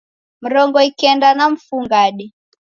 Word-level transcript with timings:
Mrongo 0.43 0.77
ikenda 0.89 1.29
na 1.37 1.45
mfungade 1.53 2.25